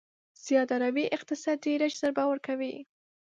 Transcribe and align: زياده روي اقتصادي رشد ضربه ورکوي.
زياده 0.45 0.75
روي 0.83 1.03
اقتصادي 1.15 1.71
رشد 1.81 1.99
ضربه 2.01 2.23
ورکوي. 2.27 2.75